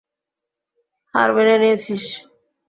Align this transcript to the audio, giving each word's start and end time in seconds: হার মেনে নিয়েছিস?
হার 1.13 1.29
মেনে 1.35 1.55
নিয়েছিস? 1.61 2.03